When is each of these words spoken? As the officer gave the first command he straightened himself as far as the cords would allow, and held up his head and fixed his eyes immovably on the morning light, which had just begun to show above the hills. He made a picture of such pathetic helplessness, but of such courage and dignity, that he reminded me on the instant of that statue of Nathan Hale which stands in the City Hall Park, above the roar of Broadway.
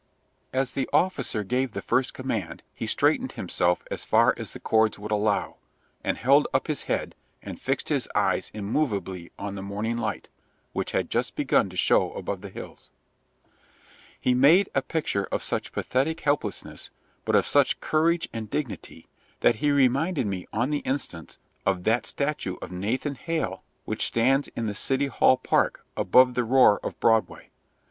As 0.51 0.71
the 0.71 0.89
officer 0.91 1.43
gave 1.43 1.73
the 1.73 1.79
first 1.83 2.15
command 2.15 2.63
he 2.73 2.87
straightened 2.87 3.33
himself 3.33 3.83
as 3.91 4.03
far 4.03 4.33
as 4.35 4.51
the 4.51 4.59
cords 4.59 4.97
would 4.97 5.11
allow, 5.11 5.57
and 6.03 6.17
held 6.17 6.47
up 6.55 6.65
his 6.65 6.85
head 6.85 7.13
and 7.43 7.61
fixed 7.61 7.89
his 7.89 8.09
eyes 8.15 8.49
immovably 8.51 9.31
on 9.37 9.53
the 9.53 9.61
morning 9.61 9.97
light, 9.97 10.27
which 10.73 10.91
had 10.93 11.11
just 11.11 11.35
begun 11.35 11.69
to 11.69 11.77
show 11.77 12.13
above 12.13 12.41
the 12.41 12.49
hills. 12.49 12.89
He 14.19 14.33
made 14.33 14.69
a 14.73 14.81
picture 14.81 15.25
of 15.25 15.43
such 15.43 15.71
pathetic 15.71 16.21
helplessness, 16.21 16.89
but 17.23 17.35
of 17.35 17.45
such 17.45 17.79
courage 17.79 18.27
and 18.33 18.49
dignity, 18.49 19.07
that 19.41 19.57
he 19.57 19.69
reminded 19.69 20.25
me 20.25 20.47
on 20.51 20.71
the 20.71 20.79
instant 20.79 21.37
of 21.63 21.83
that 21.83 22.07
statue 22.07 22.55
of 22.59 22.71
Nathan 22.71 23.13
Hale 23.13 23.61
which 23.85 24.07
stands 24.07 24.47
in 24.55 24.65
the 24.65 24.73
City 24.73 25.05
Hall 25.05 25.37
Park, 25.37 25.85
above 25.95 26.33
the 26.33 26.43
roar 26.43 26.79
of 26.83 26.99
Broadway. 26.99 27.51